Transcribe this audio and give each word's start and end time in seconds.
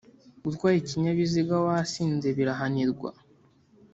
Gutwara 0.43 0.75
ikinyabiziga 0.81 1.55
wasinze 1.65 2.27
birahanirwa 2.37 3.09